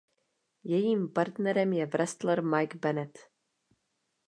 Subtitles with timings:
[0.63, 3.17] Jejím partnerem je wrestler Mike Bennett.